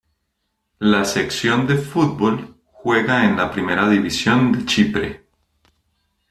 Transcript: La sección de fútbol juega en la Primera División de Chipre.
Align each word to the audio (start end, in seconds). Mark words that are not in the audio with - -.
La 0.79 1.05
sección 1.05 1.67
de 1.67 1.77
fútbol 1.77 2.55
juega 2.65 3.23
en 3.25 3.37
la 3.37 3.51
Primera 3.51 3.87
División 3.87 4.51
de 4.51 4.65
Chipre. 4.65 5.27